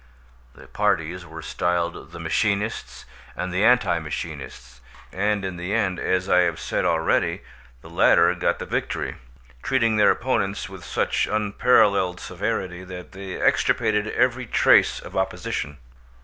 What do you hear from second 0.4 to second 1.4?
The parties